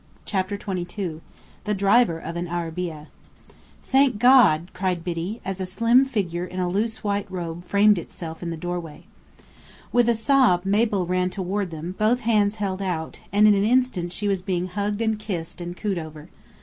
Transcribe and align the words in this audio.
CHAPTER 0.25 0.57
XXII 0.59 1.21
THE 1.65 1.75
DRIVER 1.75 2.17
OF 2.17 2.35
AN 2.35 2.47
ARABEAH 2.47 3.09
"Thank 3.83 4.17
God!" 4.17 4.71
cried 4.73 5.03
Biddy, 5.03 5.41
as 5.45 5.61
a 5.61 5.65
slim 5.67 6.05
figure 6.05 6.43
in 6.43 6.59
a 6.59 6.67
loose 6.67 7.03
white 7.03 7.29
robe 7.29 7.63
framed 7.63 7.99
itself 7.99 8.41
in 8.41 8.49
the 8.49 8.57
doorway. 8.57 9.03
With 9.91 10.09
a 10.09 10.15
sob, 10.15 10.65
Mabel 10.65 11.05
ran 11.05 11.29
toward 11.29 11.69
them, 11.69 11.93
both 11.99 12.21
hands 12.21 12.55
held 12.55 12.81
out, 12.81 13.19
and 13.31 13.47
in 13.47 13.53
an 13.53 13.63
instant 13.63 14.11
she 14.11 14.27
was 14.27 14.41
being 14.41 14.69
hugged 14.69 15.01
and 15.03 15.19
kissed 15.19 15.61
and 15.61 15.77
cooed 15.77 15.99
over. 15.99 16.29